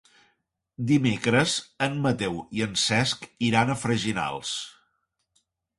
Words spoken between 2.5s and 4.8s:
i en Cesc iran a Freginals.